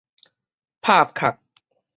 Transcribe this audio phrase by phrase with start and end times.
[0.81, 1.37] 拍卡